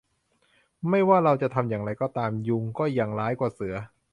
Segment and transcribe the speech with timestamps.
[0.89, 3.73] ไม่ว่าเราจะทำอย่างไรก็ตาม ยุงก็ยังร้ายกว่าเสือ